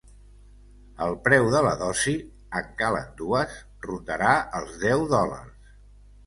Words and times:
El 1.07 1.11
preu 1.27 1.49
de 1.55 1.59
la 1.67 1.73
dosi 1.81 2.13
—en 2.21 2.71
calen 2.79 3.13
dues— 3.21 3.59
rondarà 3.89 4.33
els 4.63 4.75
deu 4.87 5.07
dòlars. 5.15 5.71